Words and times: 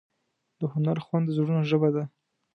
د 0.59 0.61
هنر 0.73 0.97
خوند 1.05 1.25
د 1.27 1.31
زړونو 1.37 1.61
ژبه 1.69 1.89
ده. 1.95 2.03